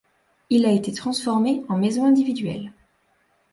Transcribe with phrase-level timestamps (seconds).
[0.49, 2.73] Il a été transformé en maison individuelle.